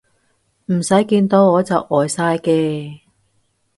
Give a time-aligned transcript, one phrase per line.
[0.71, 3.01] 唔使見到我就呆晒嘅